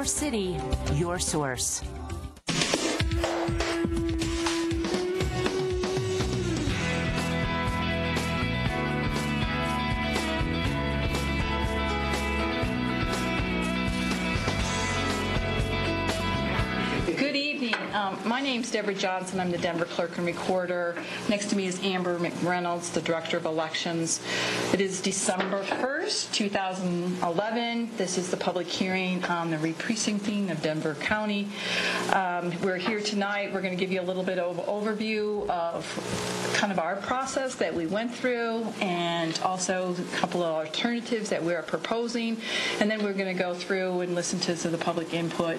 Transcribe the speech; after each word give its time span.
Your 0.00 0.06
city, 0.06 0.56
your 0.94 1.18
source. 1.18 1.82
Um, 17.92 18.16
My 18.24 18.40
name's 18.40 18.70
Debra 18.70 18.94
Johnson. 18.94 19.40
I'm 19.40 19.50
the 19.50 19.58
Denver 19.58 19.84
Clerk 19.84 20.16
and 20.16 20.24
Recorder. 20.26 20.94
Next 21.28 21.46
to 21.46 21.56
me 21.56 21.66
is 21.66 21.82
Amber 21.82 22.18
McReynolds, 22.20 22.92
the 22.92 23.00
Director 23.00 23.36
of 23.36 23.46
Elections. 23.46 24.20
It 24.72 24.80
is 24.80 25.00
December 25.00 25.64
1st, 25.64 26.32
2011. 26.32 27.90
This 27.96 28.16
is 28.16 28.30
the 28.30 28.36
public 28.36 28.68
hearing 28.68 29.24
on 29.24 29.50
the 29.50 29.58
re-precincting 29.58 30.50
of 30.50 30.62
Denver 30.62 30.94
County. 31.00 31.48
Um, 32.12 32.52
We're 32.62 32.76
here 32.76 33.00
tonight. 33.00 33.52
We're 33.52 33.62
going 33.62 33.76
to 33.76 33.80
give 33.80 33.90
you 33.90 34.00
a 34.00 34.06
little 34.06 34.22
bit 34.24 34.38
of 34.38 34.58
overview 34.66 35.48
of 35.48 35.84
kind 36.54 36.72
of 36.72 36.78
our 36.78 36.96
process 36.96 37.56
that 37.56 37.74
we 37.74 37.86
went 37.86 38.14
through 38.14 38.66
and 38.80 39.38
also 39.42 39.96
a 39.98 40.16
couple 40.16 40.42
of 40.42 40.66
alternatives 40.66 41.30
that 41.30 41.42
we're 41.42 41.62
proposing. 41.62 42.36
And 42.78 42.88
then 42.88 43.02
we're 43.02 43.14
going 43.14 43.34
to 43.34 43.42
go 43.42 43.54
through 43.54 44.02
and 44.02 44.14
listen 44.14 44.38
to 44.40 44.54
to 44.54 44.68
the 44.68 44.78
public 44.78 45.12
input. 45.12 45.58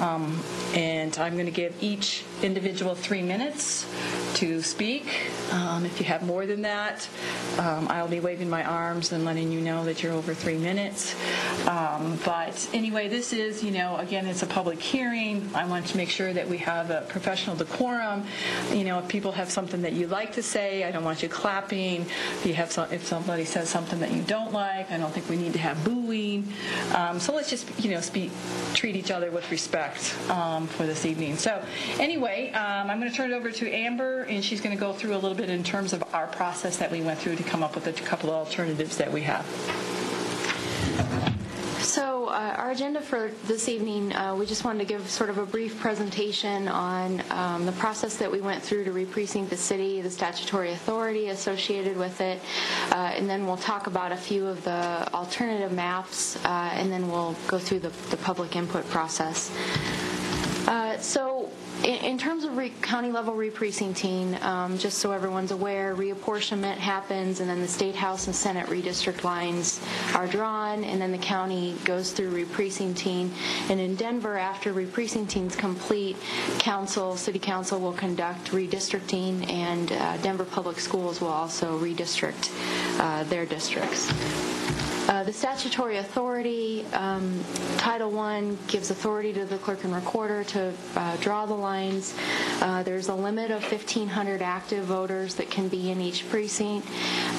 Um, 0.00 0.42
And 0.74 1.16
I'm 1.18 1.34
going 1.34 1.46
to 1.46 1.52
give 1.52 1.61
each 1.80 2.24
individual 2.42 2.94
three 2.94 3.22
minutes 3.22 3.86
to 4.34 4.62
speak. 4.62 5.04
Um, 5.52 5.84
If 5.84 6.00
you 6.00 6.06
have 6.06 6.22
more 6.22 6.46
than 6.46 6.62
that, 6.62 7.08
um, 7.58 7.88
I'll 7.90 8.08
be 8.08 8.20
waving 8.20 8.48
my 8.48 8.64
arms 8.64 9.12
and 9.12 9.24
letting 9.24 9.50
you 9.52 9.60
know 9.60 9.84
that 9.84 10.02
you're 10.02 10.12
over 10.12 10.34
three 10.34 10.56
minutes. 10.58 11.14
Um, 11.66 12.18
But 12.24 12.68
anyway, 12.72 13.08
this 13.08 13.32
is, 13.32 13.62
you 13.62 13.70
know, 13.72 13.96
again, 13.96 14.26
it's 14.26 14.42
a 14.42 14.46
public 14.46 14.80
hearing. 14.80 15.50
I 15.54 15.64
want 15.66 15.86
to 15.88 15.96
make 15.96 16.08
sure 16.08 16.32
that 16.32 16.48
we 16.48 16.58
have 16.58 16.90
a 16.90 17.02
professional 17.08 17.56
decorum. 17.56 18.24
You 18.72 18.84
know, 18.84 18.98
if 18.98 19.08
people 19.08 19.32
have 19.32 19.50
something 19.50 19.82
that 19.82 19.92
you 19.92 20.06
like 20.06 20.32
to 20.34 20.42
say, 20.42 20.84
I 20.84 20.90
don't 20.90 21.04
want 21.04 21.22
you 21.22 21.28
clapping. 21.28 22.02
If 22.02 22.46
you 22.46 22.54
have, 22.54 22.70
some- 22.72 22.90
if 22.92 23.06
somebody 23.06 23.44
says 23.44 23.68
something 23.68 24.00
that 24.00 24.12
you 24.12 24.22
don't 24.22 24.52
like, 24.52 24.90
I 24.90 24.96
don't 24.98 25.12
think 25.12 25.28
we 25.28 25.36
need 25.36 25.52
to 25.54 25.58
have 25.58 25.82
booing. 25.84 26.52
Um, 26.94 27.20
So 27.20 27.34
let's 27.34 27.50
just, 27.50 27.66
you 27.84 27.90
know, 27.90 28.00
speak, 28.00 28.30
treat 28.74 28.96
each 28.96 29.10
other 29.10 29.30
with 29.30 29.50
respect 29.50 30.14
um, 30.30 30.66
for 30.66 30.86
this 30.86 31.04
evening. 31.06 31.36
So 31.36 31.62
anyway, 32.00 32.50
um, 32.52 32.90
I'm 32.90 32.98
going 32.98 33.10
to 33.10 33.16
turn 33.16 33.30
it 33.32 33.34
over 33.34 33.50
to 33.50 33.70
Amber, 33.70 34.21
and 34.22 34.44
she's 34.44 34.60
going 34.60 34.76
to 34.76 34.80
go 34.80 34.92
through 34.92 35.14
a 35.14 35.18
little 35.18 35.36
bit 35.36 35.50
in 35.50 35.62
terms 35.64 35.92
of 35.92 36.02
our 36.14 36.26
process 36.26 36.76
that 36.78 36.90
we 36.90 37.00
went 37.02 37.18
through 37.18 37.36
to 37.36 37.42
come 37.42 37.62
up 37.62 37.74
with 37.74 37.86
a 37.86 37.92
couple 37.92 38.30
of 38.30 38.36
alternatives 38.36 38.96
that 38.96 39.10
we 39.12 39.22
have. 39.22 39.46
So 41.82 42.28
uh, 42.28 42.54
our 42.56 42.70
agenda 42.70 43.00
for 43.00 43.32
this 43.46 43.68
evening, 43.68 44.14
uh, 44.14 44.34
we 44.36 44.46
just 44.46 44.64
wanted 44.64 44.78
to 44.78 44.84
give 44.84 45.10
sort 45.10 45.28
of 45.30 45.38
a 45.38 45.44
brief 45.44 45.78
presentation 45.78 46.68
on 46.68 47.22
um, 47.30 47.66
the 47.66 47.72
process 47.72 48.16
that 48.16 48.30
we 48.30 48.40
went 48.40 48.62
through 48.62 48.84
to 48.84 48.92
re-precinct 48.92 49.50
the 49.50 49.56
city, 49.56 50.00
the 50.00 50.10
statutory 50.10 50.72
authority 50.72 51.28
associated 51.28 51.96
with 51.96 52.20
it, 52.20 52.40
uh, 52.92 53.12
and 53.16 53.28
then 53.28 53.46
we'll 53.46 53.56
talk 53.56 53.88
about 53.88 54.12
a 54.12 54.16
few 54.16 54.46
of 54.46 54.62
the 54.64 55.06
alternative 55.12 55.72
maps, 55.72 56.36
uh, 56.46 56.70
and 56.72 56.90
then 56.90 57.10
we'll 57.10 57.36
go 57.48 57.58
through 57.58 57.80
the, 57.80 57.90
the 58.10 58.16
public 58.18 58.54
input 58.56 58.88
process. 58.88 59.50
Uh, 60.72 60.96
So 60.98 61.50
in 61.84 61.96
in 62.12 62.16
terms 62.18 62.44
of 62.44 62.56
re- 62.56 62.72
county 62.80 63.10
level 63.12 63.34
re-precincting, 63.34 64.36
um, 64.42 64.78
just 64.78 64.96
so 65.02 65.12
everyone's 65.12 65.50
aware, 65.50 65.94
reapportionment 65.94 66.76
happens, 66.78 67.40
and 67.40 67.46
then 67.50 67.60
the 67.60 67.68
state 67.68 67.94
house 67.94 68.26
and 68.26 68.34
senate 68.34 68.66
redistrict 68.68 69.22
lines 69.22 69.80
are 70.14 70.26
drawn, 70.26 70.82
and 70.84 70.96
then 71.02 71.12
the 71.12 71.24
county 71.34 71.74
goes 71.84 72.12
through 72.12 72.30
re-precincting. 72.30 73.30
And 73.68 73.78
in 73.80 73.96
Denver, 73.96 74.38
after 74.38 74.72
re-precincting 74.72 75.44
is 75.48 75.56
complete, 75.56 76.16
council, 76.58 77.16
city 77.18 77.38
council 77.52 77.78
will 77.78 77.92
conduct 78.06 78.52
redistricting, 78.52 79.34
and 79.50 79.92
uh, 79.92 80.16
Denver 80.26 80.44
Public 80.58 80.78
Schools 80.80 81.20
will 81.20 81.34
also 81.42 81.78
redistrict 81.78 82.42
uh, 82.98 83.24
their 83.24 83.44
districts. 83.44 84.02
Uh, 85.08 85.22
The 85.24 85.32
statutory 85.32 85.96
authority, 85.98 86.84
um, 86.92 87.42
Title 87.76 88.16
I 88.18 88.52
gives 88.68 88.90
authority 88.90 89.32
to 89.32 89.44
the 89.44 89.58
clerk 89.58 89.84
and 89.84 89.94
recorder 89.94 90.44
to 90.44 90.72
uh, 90.96 91.16
draw 91.16 91.46
the 91.46 91.54
lines. 91.54 92.14
Uh, 92.60 92.82
There's 92.82 93.08
a 93.08 93.14
limit 93.14 93.50
of 93.50 93.62
1,500 93.62 94.42
active 94.42 94.84
voters 94.84 95.34
that 95.36 95.50
can 95.50 95.68
be 95.68 95.90
in 95.90 96.00
each 96.00 96.28
precinct. 96.30 96.86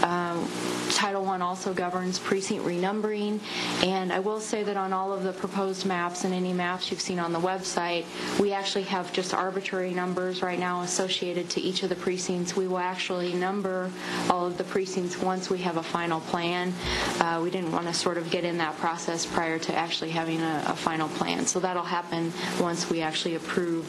Um, 0.03 0.47
Title 0.91 1.27
I 1.29 1.39
also 1.39 1.73
governs 1.73 2.19
precinct 2.19 2.65
renumbering, 2.65 3.39
and 3.83 4.11
I 4.13 4.19
will 4.19 4.39
say 4.39 4.63
that 4.63 4.77
on 4.77 4.93
all 4.93 5.11
of 5.11 5.23
the 5.23 5.31
proposed 5.33 5.85
maps 5.85 6.23
and 6.23 6.33
any 6.33 6.53
maps 6.53 6.91
you've 6.91 7.01
seen 7.01 7.19
on 7.19 7.33
the 7.33 7.39
website, 7.39 8.05
we 8.39 8.51
actually 8.53 8.83
have 8.83 9.11
just 9.13 9.33
arbitrary 9.33 9.93
numbers 9.93 10.41
right 10.43 10.59
now 10.59 10.81
associated 10.81 11.49
to 11.51 11.61
each 11.61 11.83
of 11.83 11.89
the 11.89 11.95
precincts. 11.95 12.55
We 12.55 12.67
will 12.67 12.77
actually 12.77 13.33
number 13.33 13.89
all 14.29 14.45
of 14.45 14.57
the 14.57 14.63
precincts 14.65 15.17
once 15.21 15.49
we 15.49 15.57
have 15.59 15.77
a 15.77 15.83
final 15.83 16.19
plan. 16.21 16.73
Uh, 17.19 17.39
We 17.43 17.49
didn't 17.55 17.71
want 17.71 17.85
to 17.87 17.93
sort 17.93 18.17
of 18.17 18.25
get 18.35 18.43
in 18.43 18.57
that 18.57 18.75
process 18.83 19.25
prior 19.25 19.57
to 19.67 19.71
actually 19.85 20.11
having 20.11 20.41
a 20.41 20.55
a 20.73 20.75
final 20.75 21.09
plan. 21.19 21.45
So 21.45 21.59
that'll 21.59 21.91
happen 21.99 22.33
once 22.59 22.89
we 22.89 23.01
actually 23.09 23.35
approve 23.35 23.83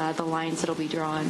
uh, 0.00 0.12
the 0.20 0.24
lines 0.24 0.56
that'll 0.60 0.82
be 0.86 0.88
drawn. 0.88 1.26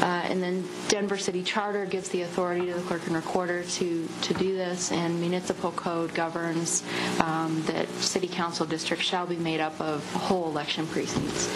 Uh, 0.00 0.30
And 0.30 0.38
then 0.44 0.56
Denver 0.88 1.18
City 1.18 1.42
Charter 1.42 1.84
gives 1.86 2.08
the 2.14 2.22
authority 2.22 2.66
to 2.70 2.74
the 2.74 2.84
clerk 2.88 3.02
and 3.08 3.16
recorder 3.16 3.62
to 3.78 3.86
to 4.26 4.32
do 4.44 4.50
this, 4.64 4.92
and 4.92 5.10
municipal 5.20 5.72
code 5.72 6.10
governs 6.14 6.82
um, 7.20 7.62
that 7.66 7.86
city 8.14 8.28
council 8.28 8.66
districts 8.66 9.06
shall 9.10 9.26
be 9.26 9.36
made 9.50 9.60
up 9.60 9.76
of 9.80 9.98
whole 10.26 10.46
election 10.52 10.86
precincts. 10.86 11.48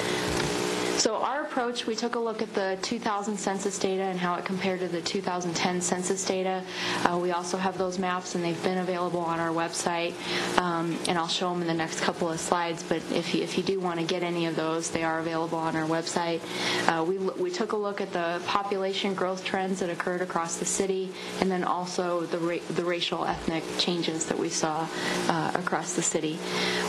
So 0.98 1.14
our 1.14 1.42
approach, 1.44 1.86
we 1.86 1.94
took 1.94 2.16
a 2.16 2.18
look 2.18 2.42
at 2.42 2.52
the 2.54 2.76
2000 2.82 3.36
census 3.38 3.78
data 3.78 4.02
and 4.02 4.18
how 4.18 4.34
it 4.34 4.44
compared 4.44 4.80
to 4.80 4.88
the 4.88 5.00
2010 5.00 5.80
census 5.80 6.24
data. 6.24 6.60
Uh, 7.08 7.16
We 7.18 7.30
also 7.30 7.56
have 7.56 7.78
those 7.78 8.00
maps, 8.00 8.34
and 8.34 8.42
they've 8.42 8.60
been 8.64 8.78
available 8.78 9.20
on 9.20 9.38
our 9.38 9.50
website, 9.50 10.12
Um, 10.58 10.98
and 11.06 11.16
I'll 11.16 11.28
show 11.28 11.50
them 11.50 11.60
in 11.62 11.68
the 11.68 11.74
next 11.84 12.00
couple 12.00 12.28
of 12.28 12.40
slides, 12.40 12.82
but 12.82 13.00
if 13.12 13.32
you, 13.32 13.44
if 13.44 13.56
you 13.56 13.62
do 13.62 13.78
want 13.78 14.00
to 14.00 14.04
get 14.06 14.24
any 14.24 14.46
of 14.46 14.56
those, 14.56 14.90
they 14.90 15.04
are 15.04 15.20
available 15.20 15.58
on 15.58 15.76
our 15.76 15.86
website. 15.86 16.40
Uh, 16.88 17.04
We, 17.04 17.18
we 17.18 17.50
took 17.52 17.72
a 17.72 17.76
look 17.76 18.00
at 18.00 18.12
the 18.12 18.40
population 18.46 19.14
growth 19.14 19.44
trends 19.44 19.78
that 19.78 19.90
occurred 19.90 20.20
across 20.20 20.56
the 20.56 20.66
city, 20.66 21.12
and 21.40 21.48
then 21.48 21.62
also 21.62 22.22
the, 22.22 22.38
ra- 22.38 22.66
the 22.74 22.84
racial 22.84 23.24
ethnic 23.24 23.62
changes 23.78 24.26
that 24.26 24.38
we 24.38 24.48
saw 24.48 24.84
uh, 25.28 25.52
across 25.54 25.94
the 25.94 26.02
city. 26.02 26.38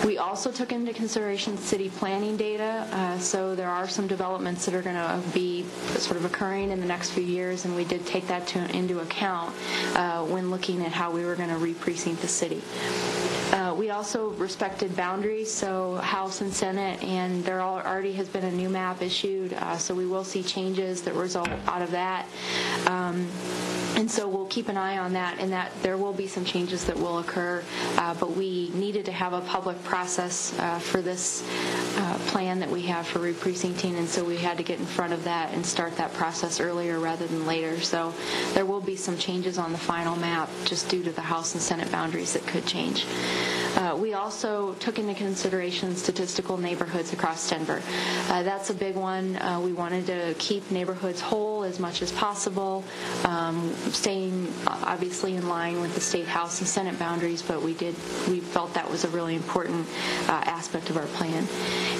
We 0.03 0.17
also 0.17 0.51
took 0.51 0.71
into 0.71 0.93
consideration 0.93 1.57
city 1.59 1.89
planning 1.89 2.37
data, 2.37 2.87
uh, 2.91 3.19
so 3.19 3.53
there 3.53 3.69
are 3.69 3.87
some 3.87 3.98
developments 4.07 4.65
that 4.65 4.73
are 4.75 4.81
going 4.81 4.95
to 4.95 5.21
be 5.33 5.63
sort 5.97 6.17
of 6.17 6.25
occurring 6.25 6.71
in 6.71 6.79
the 6.79 6.85
next 6.85 7.11
few 7.11 7.23
years, 7.23 7.65
and 7.65 7.75
we 7.75 7.83
did 7.85 8.05
take 8.05 8.27
that 8.27 8.47
to, 8.47 8.59
into 8.75 8.99
account 8.99 9.53
uh, 9.95 10.23
when 10.25 10.49
looking 10.51 10.85
at 10.85 10.91
how 10.91 11.11
we 11.11 11.25
were 11.25 11.35
going 11.35 11.49
to 11.49 11.57
re-precinct 11.57 12.21
the 12.21 12.27
city. 12.27 12.61
Uh, 13.53 13.73
We 13.77 13.89
also 13.91 14.29
respected 14.37 14.95
boundaries, 14.95 15.51
so 15.51 15.95
House 15.97 16.41
and 16.41 16.53
Senate, 16.53 17.01
and 17.03 17.43
there 17.45 17.61
already 17.61 18.13
has 18.13 18.27
been 18.27 18.43
a 18.45 18.51
new 18.51 18.69
map 18.69 19.01
issued, 19.01 19.53
uh, 19.53 19.77
so 19.77 19.95
we 19.95 20.05
will 20.05 20.23
see 20.25 20.43
changes 20.43 21.01
that 21.03 21.13
result 21.15 21.49
out 21.67 21.81
of 21.81 21.91
that. 21.91 22.25
Um, 22.87 23.27
and 23.95 24.09
so 24.09 24.27
we'll 24.27 24.45
keep 24.47 24.67
an 24.69 24.77
eye 24.77 24.97
on 24.97 25.13
that, 25.13 25.39
and 25.39 25.51
that 25.51 25.71
there 25.81 25.97
will 25.97 26.13
be 26.13 26.27
some 26.27 26.45
changes 26.45 26.85
that 26.85 26.97
will 26.97 27.19
occur, 27.19 27.63
uh, 27.97 28.13
but 28.15 28.31
we 28.35 28.69
needed 28.73 29.05
to 29.05 29.11
have 29.11 29.33
a 29.33 29.41
public 29.41 29.81
process 29.83 30.57
uh, 30.59 30.79
for 30.79 31.01
this 31.01 31.43
uh, 31.97 32.17
plan 32.27 32.59
that 32.59 32.69
we 32.69 32.81
have 32.83 33.05
for 33.07 33.19
re-precincting, 33.19 33.95
and 33.95 34.07
so 34.07 34.23
we 34.23 34.37
had 34.37 34.57
to 34.57 34.63
get 34.63 34.79
in 34.79 34.85
front 34.85 35.13
of 35.13 35.23
that 35.23 35.53
and 35.53 35.65
start 35.65 35.95
that 35.97 36.13
process 36.13 36.59
earlier 36.59 36.99
rather 36.99 37.27
than 37.27 37.45
later. 37.45 37.79
So 37.81 38.13
there 38.53 38.65
will 38.65 38.81
be 38.81 38.95
some 38.95 39.17
changes 39.17 39.57
on 39.57 39.71
the 39.71 39.77
final 39.77 40.15
map 40.15 40.49
just 40.65 40.89
due 40.89 41.03
to 41.03 41.11
the 41.11 41.21
House 41.21 41.53
and 41.53 41.61
Senate 41.61 41.91
boundaries 41.91 42.33
that 42.33 42.45
could 42.47 42.65
change. 42.65 43.05
Uh, 43.75 43.95
We 43.99 44.13
also 44.13 44.73
took 44.79 44.97
into 44.99 45.13
consideration 45.13 45.95
statistical 45.95 46.57
neighborhoods 46.57 47.13
across 47.13 47.49
Denver. 47.49 47.81
Uh, 48.29 48.43
That's 48.43 48.69
a 48.69 48.73
big 48.73 48.95
one. 48.95 49.35
Uh, 49.37 49.59
We 49.59 49.73
wanted 49.73 50.05
to 50.07 50.33
keep 50.39 50.69
neighborhoods 50.71 51.21
whole 51.21 51.63
as 51.63 51.79
much 51.79 52.01
as 52.01 52.11
possible, 52.11 52.83
um, 53.25 53.71
staying 53.91 54.47
uh, 54.67 54.83
obviously 54.85 55.35
in 55.35 55.47
line 55.47 55.81
with 55.81 55.93
the 55.95 56.01
state 56.01 56.27
house 56.27 56.59
and 56.59 56.67
senate 56.67 56.97
boundaries, 56.99 57.41
but 57.41 57.61
we 57.61 57.73
did, 57.73 57.95
we 58.27 58.39
felt 58.39 58.73
that 58.73 58.89
was 58.89 59.03
a 59.03 59.09
really 59.09 59.35
important 59.35 59.87
uh, 60.27 60.31
aspect 60.45 60.89
of 60.89 60.97
our 60.97 61.07
plan. 61.07 61.47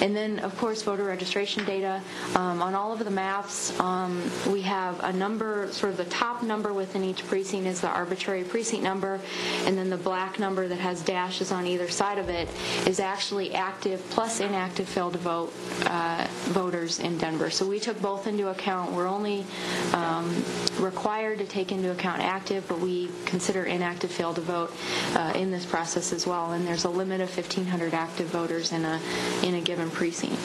And 0.02 0.14
then, 0.16 0.38
of 0.40 0.56
course, 0.58 0.82
voter 0.82 1.04
registration 1.04 1.64
data. 1.64 2.00
Um, 2.34 2.62
On 2.62 2.74
all 2.74 2.92
of 2.92 2.98
the 3.00 3.10
maps, 3.10 3.78
um, 3.80 4.22
we 4.50 4.62
have 4.62 4.98
a 5.02 5.12
number, 5.12 5.68
sort 5.72 5.92
of 5.92 5.96
the 5.98 6.04
top 6.06 6.42
number 6.42 6.72
within 6.72 7.04
each 7.04 7.26
precinct 7.26 7.66
is 7.66 7.80
the 7.80 7.88
arbitrary 7.88 8.44
precinct 8.44 8.82
number, 8.82 9.20
and 9.66 9.76
then 9.76 9.90
the 9.90 9.96
black 9.96 10.38
number 10.38 10.68
that 10.68 10.78
has 10.78 11.02
dashes 11.02 11.52
on 11.52 11.66
either 11.66 11.88
side 11.88 12.18
of 12.18 12.28
it 12.28 12.48
is 12.86 13.00
actually 13.00 13.54
active 13.54 14.00
plus 14.10 14.40
inactive 14.40 14.88
failed 14.88 15.12
to 15.14 15.18
vote 15.18 15.52
uh, 15.86 16.26
voters 16.50 16.98
in 16.98 17.18
Denver. 17.18 17.50
So 17.50 17.66
we 17.66 17.80
took 17.80 18.00
both 18.00 18.26
into 18.26 18.48
account. 18.48 18.92
We're 18.92 19.08
only 19.08 19.44
um, 19.92 20.44
required 20.78 21.38
to 21.38 21.46
take 21.46 21.72
into 21.72 21.90
account 21.90 22.22
active, 22.22 22.66
but 22.68 22.78
we 22.80 23.10
consider 23.24 23.64
inactive 23.64 24.10
fail 24.10 24.34
to 24.34 24.40
vote 24.40 24.72
uh, 25.14 25.32
in 25.34 25.50
this 25.50 25.64
process 25.64 26.12
as 26.12 26.26
well. 26.26 26.52
And 26.52 26.66
there's 26.66 26.84
a 26.84 26.90
limit 26.90 27.20
of 27.20 27.34
1,500 27.34 27.94
active 27.94 28.26
voters 28.28 28.72
in 28.72 28.84
a 28.84 29.00
in 29.42 29.54
a 29.54 29.60
given 29.60 29.90
precinct. 29.90 30.38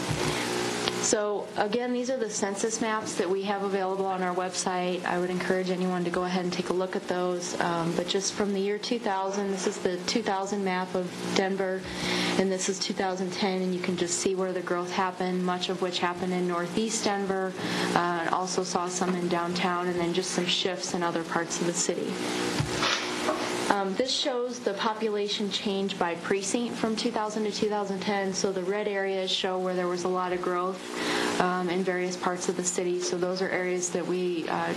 So 1.06 1.46
again, 1.58 1.94
these 1.94 2.10
are 2.10 2.18
the 2.18 2.32
census 2.32 2.82
maps 2.82 3.14
that 3.16 3.30
we 3.30 3.44
have 3.44 3.62
available 3.62 4.08
on 4.08 4.24
our 4.24 4.34
website. 4.34 5.06
I 5.06 5.20
would 5.20 5.30
encourage 5.30 5.70
anyone 5.70 6.04
to 6.04 6.10
go 6.10 6.24
ahead 6.24 6.44
and 6.46 6.52
take 6.52 6.70
a 6.70 6.74
look 6.74 6.96
at 6.96 7.08
those. 7.08 7.54
Um, 7.62 7.94
But 7.96 8.08
just 8.08 8.34
from 8.34 8.54
the 8.54 8.60
year 8.60 8.80
2000, 8.80 9.52
this 9.52 9.68
is 9.68 9.78
the 9.78 9.98
2000 10.08 10.64
map 10.66 10.96
of 10.96 11.06
Denver, 11.36 11.80
and 12.40 12.52
this 12.52 12.70
is 12.70 12.80
2010, 12.80 13.62
and 13.62 13.72
you 13.72 13.80
can 13.80 13.96
just 13.98 14.18
see 14.18 14.34
where 14.34 14.52
the 14.52 14.62
growth 14.62 14.92
happened, 14.92 15.46
much 15.46 15.70
of 15.70 15.84
which 15.84 16.00
happened 16.00 16.34
in 16.34 16.48
northeast 16.48 17.04
Denver, 17.06 17.54
uh, 17.94 18.00
and 18.22 18.30
also 18.32 18.64
saw 18.64 18.88
some 18.88 19.14
in 19.14 19.28
downtown, 19.28 19.88
and 19.88 20.00
then 20.00 20.12
just 20.12 20.32
some 20.32 20.48
shifts 20.48 20.96
in 20.96 21.04
other 21.04 21.24
parts 21.24 21.62
of 21.62 21.68
the 21.68 21.74
city. 21.74 22.12
Um, 23.70 23.96
This 23.96 24.12
shows 24.12 24.60
the 24.60 24.74
population 24.74 25.50
change 25.50 25.98
by 25.98 26.16
precinct 26.16 26.76
from 26.76 26.96
2000 26.96 27.46
to 27.46 27.52
2010. 27.52 28.34
So 28.34 28.52
the 28.52 28.62
red 28.64 28.88
areas 28.88 29.32
show 29.32 29.58
where 29.58 29.74
there 29.74 29.88
was 29.88 30.04
a 30.04 30.08
lot 30.08 30.34
of 30.34 30.42
growth 30.42 30.80
um, 31.42 31.70
in 31.70 31.84
various 31.84 32.16
parts 32.16 32.48
of 32.50 32.58
the 32.58 32.64
city. 32.64 33.00
So 33.00 33.18
those 33.18 33.42
are 33.42 33.50
areas 33.50 33.90
that 33.92 34.06
we 34.06 34.48
uh, 34.50 34.74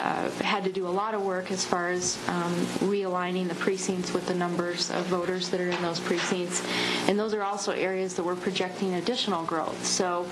uh, 0.00 0.30
had 0.42 0.64
to 0.64 0.72
do 0.72 0.86
a 0.86 0.94
lot 1.02 1.14
of 1.14 1.22
work 1.24 1.50
as 1.52 1.64
far 1.64 1.90
as 1.90 2.18
um, 2.28 2.52
realigning 2.90 3.48
the 3.48 3.54
precincts 3.54 4.12
with 4.12 4.26
the 4.26 4.34
numbers 4.34 4.90
of 4.90 5.04
voters 5.06 5.48
that 5.50 5.60
are 5.60 5.70
in 5.70 5.80
those 5.82 6.00
precincts. 6.00 6.62
And 7.08 7.18
those 7.18 7.34
are 7.34 7.42
also 7.42 7.72
areas 7.72 8.14
that 8.14 8.24
we're 8.24 8.36
projecting 8.36 8.94
additional 8.94 9.44
growth. 9.44 9.84
So 9.86 10.26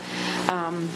um, 0.49 0.89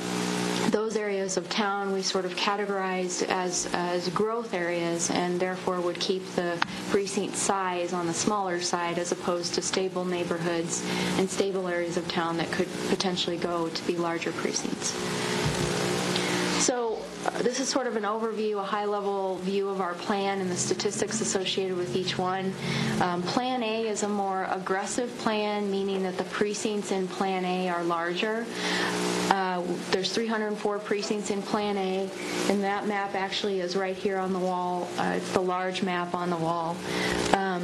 those 0.70 0.96
areas 0.96 1.36
of 1.36 1.48
town 1.48 1.92
we 1.92 2.02
sort 2.02 2.24
of 2.24 2.34
categorized 2.36 3.26
as, 3.28 3.68
as 3.72 4.08
growth 4.10 4.54
areas 4.54 5.10
and 5.10 5.40
therefore 5.40 5.80
would 5.80 5.98
keep 5.98 6.24
the 6.34 6.56
precinct 6.90 7.36
size 7.36 7.92
on 7.92 8.06
the 8.06 8.14
smaller 8.14 8.60
side 8.60 8.98
as 8.98 9.12
opposed 9.12 9.54
to 9.54 9.62
stable 9.62 10.04
neighborhoods 10.04 10.86
and 11.18 11.28
stable 11.28 11.66
areas 11.68 11.96
of 11.96 12.06
town 12.08 12.36
that 12.36 12.50
could 12.52 12.68
potentially 12.88 13.36
go 13.36 13.68
to 13.68 13.86
be 13.86 13.96
larger 13.96 14.32
precincts. 14.32 14.90
So 16.64 16.89
this 17.38 17.60
is 17.60 17.68
sort 17.68 17.86
of 17.86 17.96
an 17.96 18.02
overview, 18.02 18.58
a 18.58 18.62
high-level 18.62 19.36
view 19.38 19.68
of 19.68 19.80
our 19.80 19.94
plan 19.94 20.40
and 20.40 20.50
the 20.50 20.56
statistics 20.56 21.20
associated 21.20 21.76
with 21.76 21.94
each 21.96 22.18
one. 22.18 22.52
Um, 23.00 23.22
Plan 23.22 23.62
A 23.62 23.86
is 23.88 24.02
a 24.02 24.08
more 24.08 24.46
aggressive 24.50 25.16
plan, 25.18 25.70
meaning 25.70 26.02
that 26.02 26.18
the 26.18 26.24
precincts 26.24 26.90
in 26.92 27.08
Plan 27.08 27.44
A 27.44 27.68
are 27.68 27.82
larger. 27.84 28.44
Uh, 29.30 29.62
There's 29.90 30.12
304 30.12 30.78
precincts 30.80 31.30
in 31.30 31.40
Plan 31.42 31.76
A, 31.76 32.10
and 32.50 32.62
that 32.64 32.86
map 32.86 33.14
actually 33.14 33.60
is 33.60 33.76
right 33.76 33.96
here 33.96 34.18
on 34.18 34.32
the 34.32 34.38
wall. 34.38 34.88
Uh, 34.98 35.14
It's 35.16 35.30
the 35.32 35.40
large 35.40 35.82
map 35.82 36.14
on 36.14 36.30
the 36.30 36.36
wall. 36.36 36.76
Um, 37.34 37.60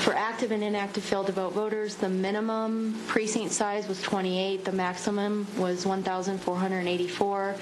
For 0.00 0.14
active 0.14 0.50
and 0.50 0.62
inactive 0.64 1.04
failed-to-vote 1.04 1.52
voters, 1.52 1.94
the 1.96 2.08
minimum 2.08 2.98
precinct 3.06 3.52
size 3.52 3.86
was 3.86 4.00
28, 4.02 4.64
the 4.64 4.72
maximum 4.72 5.46
was 5.58 5.84
1,484, 5.84 7.54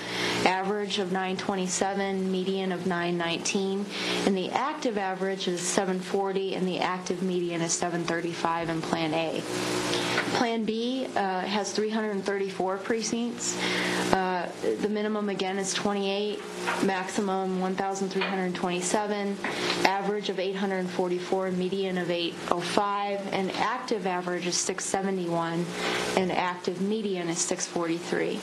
average 0.47 0.99
of 1.01 1.11
927, 1.49 2.31
median 2.31 2.73
of 2.73 2.87
919, 2.87 3.87
and 4.27 4.37
the 4.37 4.51
active 4.51 4.99
average 4.99 5.49
is 5.49 5.63
740, 5.63 6.55
and 6.55 6.69
the 6.69 6.79
active 6.79 7.23
median 7.23 7.63
is 7.63 7.73
735 7.73 8.69
in 8.69 8.83
Plan 8.83 9.15
A. 9.15 9.41
Plan 10.37 10.65
B 10.67 11.07
uh, 11.17 11.41
has 11.41 11.73
334 11.73 12.77
precincts. 12.77 13.57
Uh, 14.13 14.47
The 14.83 14.89
minimum, 14.91 15.31
again, 15.31 15.57
is 15.59 15.73
28, 15.73 16.39
maximum 16.85 17.61
1,327, 17.61 19.37
average 19.87 20.29
of 20.29 20.39
844, 20.39 21.51
median 21.53 21.97
of 21.97 22.11
805, 22.11 23.33
and 23.33 23.51
active 23.53 24.07
average 24.07 24.47
is 24.47 24.57
671, 24.57 25.65
and 26.19 26.31
active 26.31 26.83
median 26.83 27.29
is 27.31 27.39
643. 27.39 28.39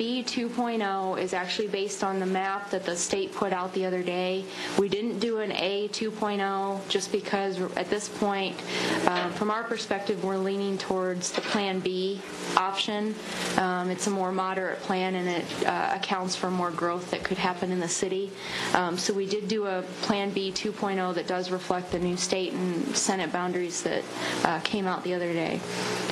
B 0.00 0.22
2.0 0.22 1.20
is 1.20 1.34
actually 1.34 1.68
based 1.68 2.02
on 2.02 2.20
the 2.20 2.24
map 2.24 2.70
that 2.70 2.86
the 2.86 2.96
state 2.96 3.34
put 3.34 3.52
out 3.52 3.70
the 3.74 3.84
other 3.84 4.02
day. 4.02 4.46
We 4.78 4.88
didn't 4.88 5.18
do 5.18 5.40
an 5.40 5.52
A 5.52 5.88
2.0 5.88 6.88
just 6.88 7.12
because 7.12 7.60
at 7.76 7.90
this 7.90 8.08
point, 8.08 8.56
uh, 9.04 9.28
from 9.32 9.50
our 9.50 9.62
perspective, 9.62 10.24
we're 10.24 10.38
leaning 10.38 10.78
towards 10.78 11.32
the 11.32 11.42
Plan 11.42 11.80
B 11.80 12.18
option. 12.56 13.14
Um, 13.58 13.90
It's 13.90 14.06
a 14.06 14.10
more 14.10 14.32
moderate 14.32 14.80
plan 14.80 15.16
and 15.16 15.28
it 15.28 15.44
uh, 15.66 15.90
accounts 15.94 16.34
for 16.34 16.50
more 16.50 16.70
growth 16.70 17.10
that 17.10 17.22
could 17.22 17.36
happen 17.36 17.70
in 17.70 17.78
the 17.78 17.88
city. 18.02 18.30
Um, 18.72 18.96
So 18.96 19.12
we 19.12 19.26
did 19.26 19.48
do 19.48 19.66
a 19.66 19.82
Plan 20.00 20.30
B 20.30 20.50
2.0 20.50 21.12
that 21.14 21.26
does 21.26 21.50
reflect 21.50 21.92
the 21.92 21.98
new 21.98 22.16
state 22.16 22.54
and 22.54 22.96
Senate 22.96 23.30
boundaries 23.34 23.82
that 23.82 24.02
uh, 24.44 24.60
came 24.60 24.86
out 24.86 25.04
the 25.04 25.12
other 25.12 25.34
day. 25.34 25.60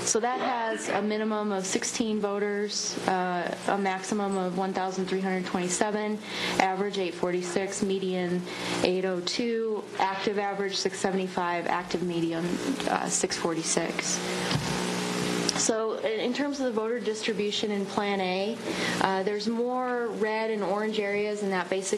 So 0.02 0.20
that 0.20 0.40
has 0.40 0.88
a 0.90 1.02
minimum 1.02 1.52
of 1.52 1.64
16 1.66 2.20
voters, 2.20 2.96
uh, 3.08 3.54
a 3.68 3.77
maximum 3.78 4.36
of 4.36 4.56
1,327, 4.58 6.18
average 6.60 6.98
846, 6.98 7.82
median 7.82 8.42
802, 8.82 9.82
active 9.98 10.38
average 10.38 10.76
675, 10.76 11.66
active 11.66 12.02
median 12.02 12.44
uh, 12.88 13.08
646. 13.08 14.18
So 15.58 15.98
in 15.98 16.20
in 16.28 16.34
terms 16.34 16.60
of 16.60 16.66
the 16.66 16.72
voter 16.72 17.00
distribution 17.00 17.70
in 17.70 17.86
Plan 17.86 18.20
A, 18.20 18.56
uh, 19.00 19.22
there's 19.22 19.48
more 19.48 20.08
red 20.18 20.50
and 20.50 20.62
orange 20.62 21.00
areas, 21.00 21.42
and 21.42 21.50
that 21.52 21.68
basically 21.70 21.96